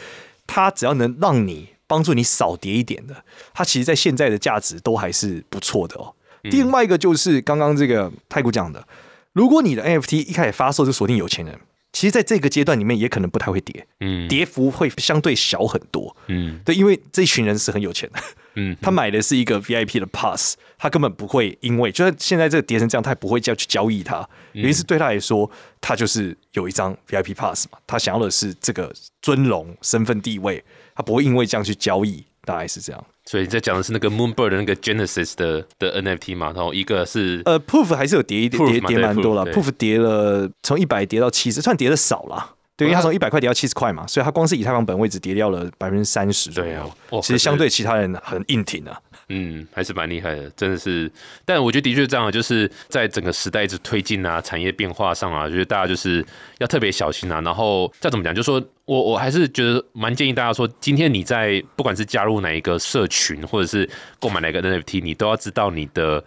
[0.46, 3.16] 它只要能让你帮助你少跌一点的，
[3.54, 6.14] 它其实在现在的价值都还是不错的哦。
[6.44, 8.86] 另外一个就是刚刚这个太古讲的，
[9.34, 11.60] 如果你的 NFT 一开始发售就锁定有钱人，
[11.92, 16.16] 其实在这个阶段里面也可能不太会跌，嗯跌幅会相对小很多。
[16.28, 18.20] 嗯对，因为这一群人是很有钱的，
[18.56, 24.28] 嗯，他买的是一个 VIP 的 pass，他根本不会因为就算现在这个跌成这样，他也不会这样去交易它。
[24.54, 25.50] 原因是对他来说，
[25.82, 30.64] 他就是有一张 VIP pass 嘛，他想要的是这个尊荣、身份地位，
[30.96, 33.06] 他不会因为这样去交易，大概是这样。
[33.30, 39.46] 所以你在讲的是那个 Moonbird 的那个 Genesis 的的 NFT 嘛，然后一个是呃，Proof 还是有跌一点跌跌蛮多了。
[39.54, 42.56] Proof，跌了从一百跌到七十，算跌的少了。
[42.76, 46.90] 对，因为它从一百块跌到七十块嘛，所以它光是以太坊本位只跌掉了百分之三十左右对啊。
[47.12, 49.00] 哇其实相对其他人很硬挺啊。
[49.30, 51.12] 嗯，还是蛮厉害的，真的是。
[51.46, 56.26] 但我觉得的确这样，就是在整个时代一直推进啊，产业变化上啊，就是大家就是
[56.58, 57.40] 要特别小心啊。
[57.42, 63.90] 然后再怎么讲，就说我我还是觉得蛮建议大家说，今天你在不管是加入哪一个社群，或者是
[64.20, 66.24] 购买哪个 NFT，你都要知道你的。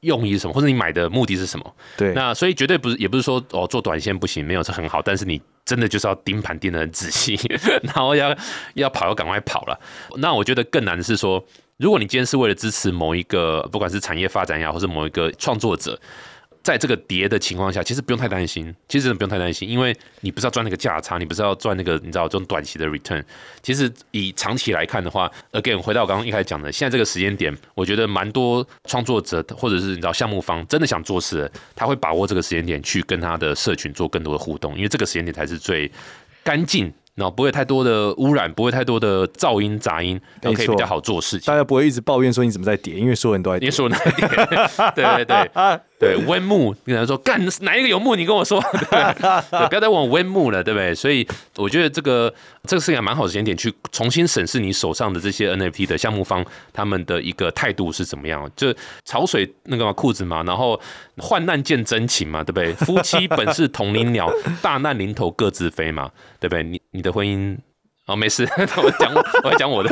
[0.00, 1.74] 用意是什么，或者你买的目的是什么？
[1.94, 7.38] 对，那所以绝对不是，也不是说哦做短线不行，没有是很好，但是你真的就是要盯盘盯得很仔细，
[7.84, 8.34] 然后要
[8.72, 9.78] 要跑要赶快跑了。
[10.16, 11.44] 那我觉得更难的是说，
[11.76, 15.98] 如果你今天是为了支持某一个，不管是产业发展也好，或是某一个创作者。
[16.62, 23.22] 在这个跌的情况下，其实不用太担心，其实不用太担心，因为你不是要赚那个价差，你不是要赚那个你知道这种短期的 return。
[23.60, 35.92] 其实以长期来看的话，again 回到我刚刚一开始讲的，现在这个时间点，我觉得蛮多创作者或者是你知道项目方真的想做事，他会把握这个时间点去跟他的社群做更多的互动，因为这个时间点才是最
[36.42, 36.90] 干净。
[37.14, 41.46] 然后不会太多的污染，不会太多的噪音杂音，然后可以比较好做事情。
[41.46, 43.74] 大家不会一直抱怨说你怎么在跌，因为所有人都在跌你。
[43.74, 44.28] 说那一点，
[44.94, 45.50] 对对对
[45.96, 49.14] 对，温木，你跟他说干哪一个有木，你跟我说，对
[49.50, 50.94] 对，不要再问我温木了，对不对？
[50.94, 51.26] 所以
[51.56, 52.32] 我觉得这个
[52.64, 58.50] 这个是一个蛮好的时间点，去重新审视你手上的这些 NFT 的项目方他们的一个态度是怎么样。
[58.56, 60.78] 就潮水那个嘛裤子嘛，然后
[61.18, 62.74] 患难见真情嘛，对不对？
[62.74, 64.30] 夫妻本是同林鸟，
[64.60, 66.62] 大难临头各自飞嘛，对不对？
[66.64, 67.56] 你你的婚姻。
[68.06, 69.90] 哦，没事， 我讲我 会讲我的，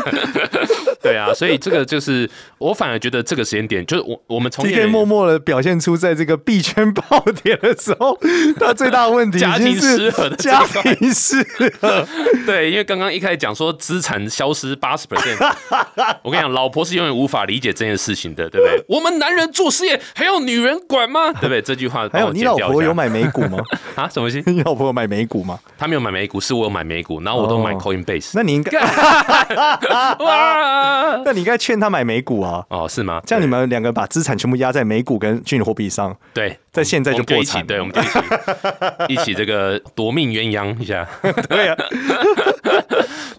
[1.00, 7.02] 对啊，所以这个就是我反而觉得这个时间点，就是我我们从 T K 默默的表现出在这个币圈暴
[7.42, 8.18] 跌的时候，
[8.60, 11.42] 他最大的问题家庭失和的家庭失
[11.80, 12.06] 和。
[12.44, 15.38] 对，因为刚刚一开始讲说资产消失八十 percent，
[16.22, 18.84] 我跟你讲，老婆是永远无法理解这件事情的，对不对？
[18.88, 21.32] 我们男人做事业还要女人管吗？
[21.40, 21.62] 对不对？
[21.62, 23.58] 这句话还有，你老婆有买美股吗？
[23.96, 24.06] 啊？
[24.12, 24.42] 什么东西？
[24.50, 25.58] 你老婆有买美股吗？
[25.78, 27.72] 她没有买美股，是我有买美股，然后我都买
[28.34, 28.80] 那你应该，
[30.18, 31.22] 哇！
[31.24, 32.64] 那你应该劝他买美股啊。
[32.68, 33.20] 哦，是吗？
[33.26, 38.18] 这样你们两个把资产全部压在美股跟虚拟货币上，对，在现在就一起，破产对，我们就一起
[39.08, 41.06] 一起这个夺命鸳鸯一下。
[41.48, 41.76] 对啊，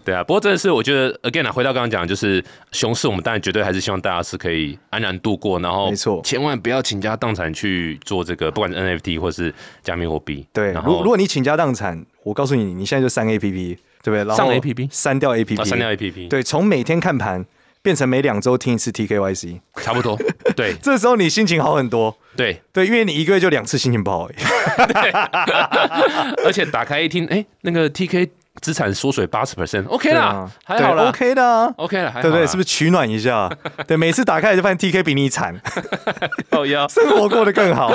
[0.04, 10.46] 对啊，不过真的是，我觉得 again 啊，回到刚刚讲，就是熊市，我们当然绝对还是希望大家是可以安然度过，然后没错千万不要倾家荡产去做这个，不管是 NFT 或是加密货币。
[10.52, 10.72] 对。
[10.84, 14.18] 如如果你倾家荡产，我告诉你，你现在就删 A P P，对不对？
[14.18, 17.44] 然后上 APP 删掉 A P 啊 P，删掉 APP，对，从每天看盘
[17.82, 20.18] 变成每两周听一次 T K Y C，差不多，
[20.54, 20.74] 对。
[20.82, 22.16] 这时候你心情好很多。
[22.36, 24.34] 对，对，因为你一个月就两次心情不好而已。
[26.44, 28.28] 而且打开一听，哎，那个 TK
[28.62, 31.72] 资产缩水八十 percent，OK 啦对啊，还好啦，OK 的啊。
[31.76, 32.46] ，OK 了，对不对？
[32.46, 33.50] 是不是取暖一下？
[33.86, 35.54] 对，每次打开就发现 T K 比你惨，
[36.50, 36.86] 哦呀？
[36.90, 37.92] 生活过得更好。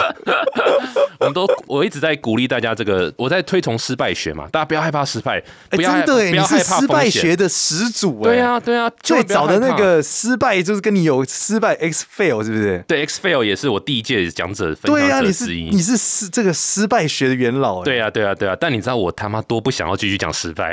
[1.19, 8.23] 我们都我一直在鼓励大家，这个我在推崇失败学嘛，大家不要害怕失败，哎，不要害真的哎，你不要害是失败学的始祖哎。
[8.23, 12.83] 对啊，对啊，最早的那个失败就是跟你有失败 X fail 是不是？
[12.87, 15.69] 对 X Fail 也是我第一届讲者分对啊，享者你是之一。
[15.69, 17.83] 你是失这个失败学的元老哎。
[17.85, 20.71] 对啊，对啊，对啊，但你知道我他妈多不想要继续讲失败，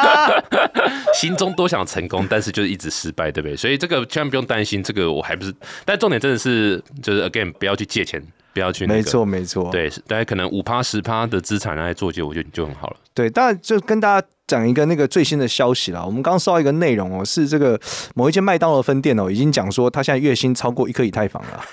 [1.14, 3.56] 心中多想成功，但是就是一直失败，对不对？
[3.56, 9.70] 所以这个千万不用担心，这个我还不是，但重点真的是就是 again 不要去借钱，不要去、那個、没错没错。
[9.70, 12.96] 对，大家可能五趴十趴的资产来做就我觉得就很好了。
[13.14, 16.02] 对，当然就跟大家讲一个那个最新的消息啦。
[16.04, 17.78] 我们刚刚收到一个内容哦，是这个
[18.16, 21.64] 某一间麦当劳分店哦，已经讲说他现在月薪超过一颗以太坊了，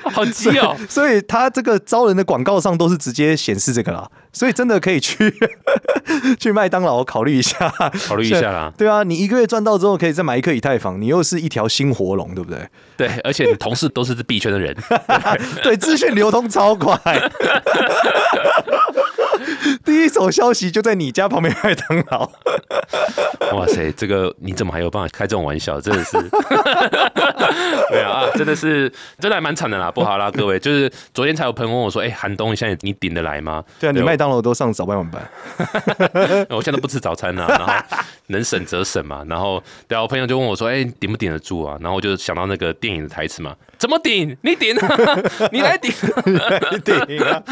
[0.10, 0.74] 好急哦！
[0.88, 5.34] 所以他这个招人的广告上都是直接显示这个啦，所以真的可以去
[6.40, 7.68] 去麦当劳考虑一下，
[8.08, 8.72] 考虑一下啦。
[8.78, 12.66] 对啊，你一个月赚到之后可以再买一颗以太坊，你又是一条新活龙，对不对？
[12.96, 14.74] 对，而且你同事都是币圈的人，
[15.62, 16.98] 对，资讯流通超快。
[19.84, 22.30] 第一手消息就在你家旁边麦当劳。
[23.56, 25.80] 哇塞，这个你怎么还有办法开这种玩笑？
[25.80, 26.18] 真的是，
[27.90, 29.90] 对啊啊，真的是，真的还蛮惨的啦。
[29.90, 35.26] 不好啦，各位，就是昨天才有朋友问我说：“哎，寒冬现在你顶得来吗？”对啊，你麦当劳都上早班晚班，
[36.50, 37.72] 我现在都不吃早餐了，然后
[38.26, 39.24] 能省则省嘛。
[39.28, 44.36] 然后对啊，我朋友就问我说：“哎，顶不顶得住啊？”然后我就想到那个电影的台词嘛：“怎么顶？
[44.42, 45.90] 你顶啊， 你来顶，
[46.72, 47.42] 你顶啊！”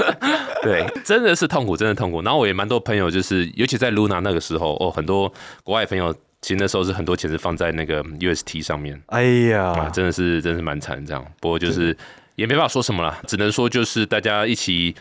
[0.63, 2.21] 对，真的是痛苦，真的痛苦。
[2.23, 6.13] 然后我也蛮多朋友，就是尤其在 Luna 那个时候，哦，很多国外朋友，
[6.43, 9.01] 其实那时候是很多钱是放在那个 UST 上面。
[9.07, 11.25] 哎呀，真的是，真是蛮惨这样。
[11.41, 11.97] 不过就是
[12.35, 14.95] 也没办法说什么了，只能说就是大家一起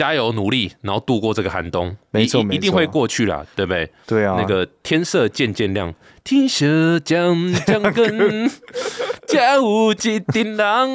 [0.00, 1.94] 加油努力，然后度过这个寒冬。
[2.10, 3.92] 没错，一定会过去了，对不对？
[4.06, 5.92] 对啊，那个天色渐渐亮，
[6.24, 8.50] 天色将将更。
[9.28, 10.88] 家无几丁狼，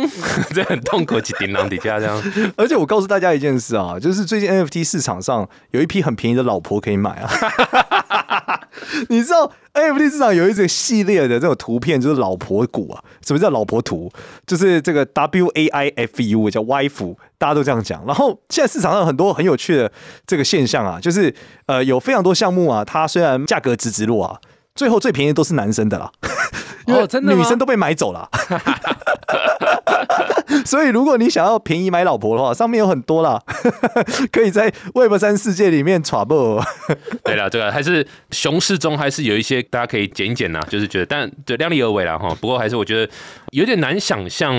[0.53, 2.21] 这很痛苦，几丁狼底下这样。
[2.57, 7.29] 而且我告诉大家一件事啊，就是最近 NFT 市场上有一批很便宜的老婆可以买啊。
[9.09, 13.03] 你知道 NFT 市场有一个系列的这种图片，就是老婆股啊。
[13.25, 14.11] 什么叫老婆图？
[14.45, 18.05] 就是这个 W A I F U 叫 wife，大家都这样讲。
[18.05, 19.91] 然后现在市场上很多很有趣的
[20.27, 21.33] 这个现象啊，就是
[21.65, 24.39] 呃有非常多项目啊，它虽然价格直直落啊，
[24.75, 26.11] 最后最便宜都是男生的啦。
[26.87, 28.29] 哦，真的女生都被买走了，
[30.63, 33.41] 所以如果你想要便宜买老婆的话，上面有很多啦，
[34.31, 36.63] 可以在 Web 三世界里面 trouble。
[37.25, 42.35] 对了，这个还是熊市中还是有一些大家可以捡一捡呐，就是觉得，但就量力而为了哈。
[42.39, 43.11] 不过还是我觉得
[43.51, 44.53] 有点难想象，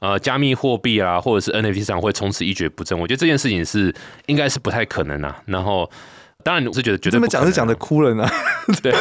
[0.00, 2.98] 呃，加密货币啊，或者是 NFT 上会从此一蹶不振。
[2.98, 3.94] 我觉得这件事情是
[4.26, 5.42] 应该是不太可能啊。
[5.46, 5.90] 然后。
[6.44, 7.12] 当然，我是觉得绝对。
[7.12, 8.28] 这么讲是讲的哭了呢？
[8.82, 8.92] 对，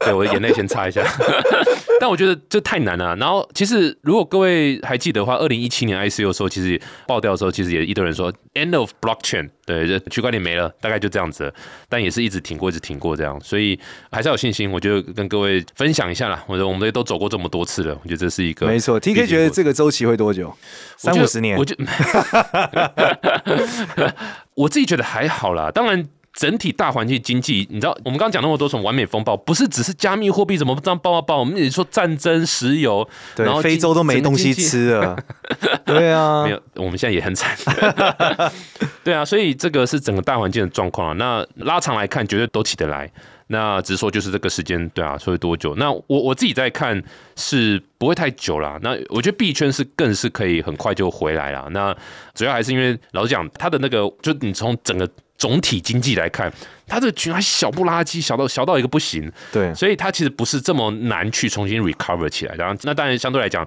[0.00, 1.02] 对，我的眼泪先擦一下。
[2.00, 3.14] 但我觉得这太难了。
[3.16, 11.52] 然后，其实如果各位还记得的话，二零一七年 ICO 的时候，其实爆掉的时候，其实也一堆人说 “end of blockchain”，对，区块链没了，大概就这样子。
[11.88, 13.78] 但也是一直挺过，一直挺过这样，所以
[14.10, 14.70] 还是有信心。
[14.70, 16.42] 我觉得跟各位分享一下啦。
[16.46, 19.00] 我觉得我们都走过这么多次了，我觉得这是一个没错。
[19.00, 20.52] TK 觉得这个周期会多久？
[20.96, 21.56] 三五十年？
[21.56, 21.74] 我就
[24.54, 25.70] 我自己觉得还好啦。
[25.70, 26.04] 当然。
[26.34, 31.38] 整体大环境经济，你知道，我们刚刚讲那么多种完美风暴，不是只是加密货币怎么这样爆爆爆？
[31.38, 35.16] 我们也说战争、石油，然后非洲都没东西吃了，
[35.86, 37.56] 对啊， 没有，我们现在也很惨，
[39.04, 41.14] 对啊，所以这个是整个大环境的状况啊。
[41.14, 43.08] 那拉长来看，绝对都起得来。
[43.46, 45.74] 那只是说就是这个时间，对啊，所以多久？
[45.76, 47.00] 那我我自己在看
[47.36, 48.76] 是不会太久了。
[48.82, 51.68] 那我觉得币圈是更是可以很快就回来了。
[51.70, 51.94] 那
[52.34, 55.08] 主要还是因为老实讲，它的那个，就你从整个。
[55.36, 56.52] 总体经济来看，
[56.86, 59.30] 它这个群还小不拉几，小到小到一个不行。
[59.52, 62.54] 对，所以它其实不是这么难去重新 recover 起来。
[62.54, 63.66] 然后，那当然相对来讲，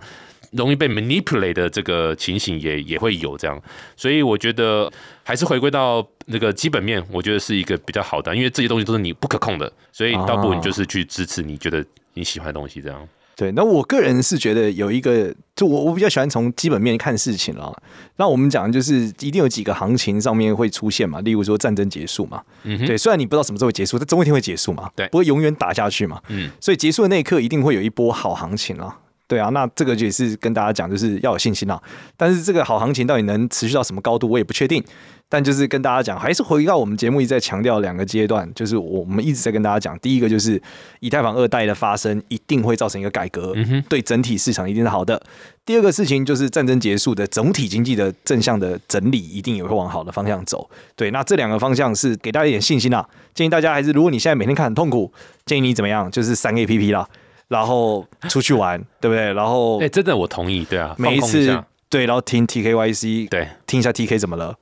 [0.51, 3.61] 容易被 manipulate 的这个情形也也会有这样。
[3.95, 4.91] 所以我觉得
[5.23, 13.07] 还是回归到那个基本面，我觉得是一个比较好的，因为这些东西都是你不可控的，所以倒不如你就是去支持你觉得你喜欢的东西这样。
[13.37, 17.71] 对，那我个人是觉得有一个，就我我比较喜欢从基本面看事情了。
[18.15, 28.97] 那我们讲就是一定有几个行情上面会出现嘛，例如说战争结束嘛，对，虽然你不知道什么时候结束，但总有一天会结束嘛，对，不会永远打下去嘛，嗯，所以结束的那一刻一定会有一波好行情啊。
[29.27, 31.81] 对啊，那这个也是跟大家讲，就是要有信心啊。
[32.15, 34.83] 但是这个好行情到底能持续到什么高度，我也不确定。
[35.29, 40.61] 但就是跟大家讲，还是回到我们节目一直在强调两个阶段，就是我们一直在跟大家讲，第一个就是
[41.01, 43.53] 以太坊二代的发生一定会造成一个改革，
[43.89, 45.21] 对整体市场一定是好的。
[45.65, 50.69] 第二个事情就是战争结束的总体经济的正向的整理，一定也会往好的方向走。
[50.95, 53.05] 对，那这两个方向是给大家一点信心啊。
[53.33, 55.11] 建议大家还是，如果你现在每天看很痛苦，
[55.45, 56.09] 建议你怎么样？
[56.09, 57.05] 就是三 A P P 啦。
[57.47, 59.33] 然后出去玩， 对不对？
[59.33, 64.53] 然后哎，真的我同意，对啊，每一次对，然后听 T K Y C，对，听一下 T K 怎么了，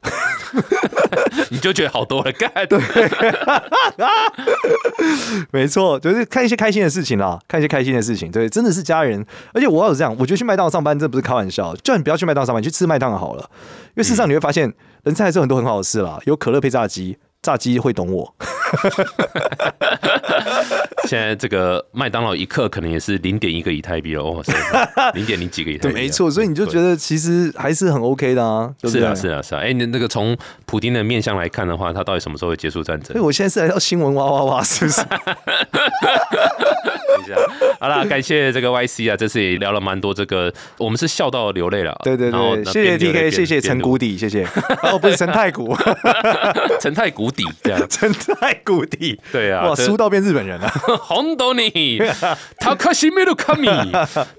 [1.49, 2.79] 你就觉得好多了，干对，
[5.49, 9.25] 没错，就是看一些开心的事情啦，看一些开心的事情，对，真的是家人。
[9.53, 13.41] 而且我要是这样，我觉得去麦当劳上班真不是开玩笑，叫你不要去麦当劳上班，去吃麦当劳好了，
[13.87, 14.71] 因为事实上你会发现，
[15.03, 17.17] 人生还是很多很好的事啦，有可乐配炸鸡。
[17.41, 18.35] 炸鸡会懂我，
[21.09, 24.43] 现在这个麦当劳一克可能也是零点一个以太币了哦，
[25.13, 26.01] 零点零几个以太对，币啊。
[26.01, 29.01] 没错，所以你就觉得其实还是很 OK 的啊，对不对？
[29.01, 29.61] 是啊，是啊，是啊。
[29.61, 33.19] 哎，你那个从普丁的面相来看的话，他到底什么时候会结束战争所以？
[33.25, 35.01] 我现在是来到新闻哇哇哇，是不是？
[35.03, 35.17] 等
[37.23, 37.35] 一下。
[37.85, 41.95] 好啦， 感谢这个 YC 啊，这次也聊了蛮多这个，我们是笑到流泪了。
[42.03, 44.43] 对对对，谢谢边流泪 TK，边谢谢陈谷底，谢谢。
[44.81, 45.77] 哦，不是 陈太谷，
[46.81, 47.87] 陈太谷底这样。
[47.87, 49.19] 陈太谷底。
[49.31, 50.67] 对啊，哇，这输到变日本人了。
[51.03, 52.01] 红豆你，
[52.59, 53.67] 他可惜没有看米，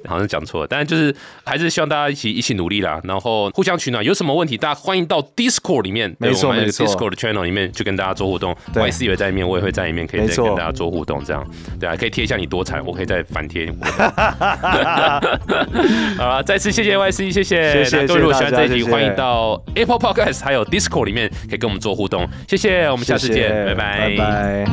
[0.08, 4.04] 好像讲错了，但是就是还是希望大家一起一起努力啦，然后互相取暖。
[4.04, 8.56] 有什么问题，大家欢迎到 Discord 里面，对没错没错 Discord 的 channel 里面去跟大家做互动。
[8.74, 13.70] 对 Y C 也会在里面，我也会在里面，可以再跟大家做互动，这样对啊，可以贴一下你多惨，我可以再反贴。
[16.16, 17.72] 好了，再次谢谢 Y C，谢谢。
[17.72, 22.26] 谢谢那各位如果喜欢这一集，欢迎到 Apple Podcast 还有 Discord 里面可以跟我们做互动。
[22.48, 24.64] 谢谢，我们下次见，拜拜。